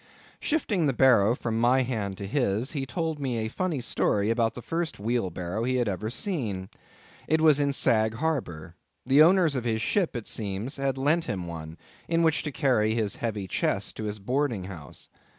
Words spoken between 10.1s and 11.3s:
it seems, had lent